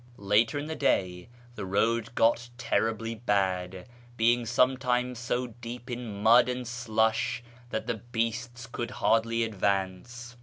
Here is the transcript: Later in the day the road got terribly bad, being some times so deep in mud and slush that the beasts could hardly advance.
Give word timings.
Later 0.17 0.57
in 0.57 0.65
the 0.65 0.73
day 0.75 1.29
the 1.53 1.63
road 1.63 2.15
got 2.15 2.49
terribly 2.57 3.13
bad, 3.13 3.87
being 4.17 4.47
some 4.47 4.75
times 4.77 5.19
so 5.19 5.53
deep 5.61 5.91
in 5.91 6.23
mud 6.23 6.49
and 6.49 6.67
slush 6.67 7.43
that 7.69 7.85
the 7.85 7.97
beasts 8.11 8.65
could 8.65 8.89
hardly 8.89 9.43
advance. 9.43 10.37